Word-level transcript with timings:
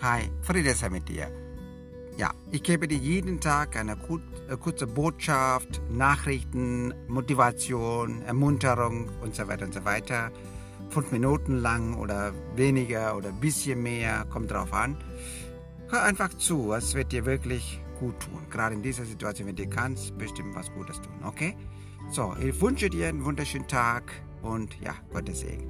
Hi, 0.00 0.30
Friede 0.42 0.74
sei 0.74 0.90
mit 0.90 1.08
dir. 1.08 1.26
Ja, 2.16 2.30
ich 2.52 2.62
gebe 2.62 2.86
dir 2.86 2.98
jeden 2.98 3.40
Tag 3.40 3.76
eine 3.76 3.94
äh, 3.94 4.56
kurze 4.56 4.86
Botschaft, 4.86 5.80
Nachrichten, 5.90 6.94
Motivation, 7.08 8.22
Ermunterung 8.22 9.08
und 9.22 9.34
so 9.34 9.48
weiter 9.48 9.64
und 9.64 9.74
so 9.74 9.84
weiter. 9.84 10.30
Fünf 10.90 11.10
Minuten 11.10 11.58
lang 11.58 11.96
oder 11.96 12.32
weniger 12.54 13.16
oder 13.16 13.30
ein 13.30 13.40
bisschen 13.40 13.82
mehr, 13.82 14.24
kommt 14.30 14.52
drauf 14.52 14.72
an. 14.72 14.96
Hör 15.90 16.04
einfach 16.04 16.32
zu, 16.34 16.72
es 16.74 16.94
wird 16.94 17.10
dir 17.10 17.26
wirklich 17.26 17.80
gut 17.98 18.20
tun. 18.20 18.46
Gerade 18.50 18.76
in 18.76 18.82
dieser 18.82 19.04
Situation, 19.04 19.48
wenn 19.48 19.56
du 19.56 19.66
kannst, 19.66 20.16
bestimmt 20.16 20.54
was 20.54 20.72
Gutes 20.74 21.00
tun, 21.00 21.24
okay? 21.24 21.56
So, 22.12 22.36
ich 22.40 22.60
wünsche 22.60 22.88
dir 22.88 23.08
einen 23.08 23.24
wunderschönen 23.24 23.66
Tag 23.66 24.12
und 24.42 24.80
ja, 24.80 24.94
Gottes 25.12 25.40
Segen. 25.40 25.68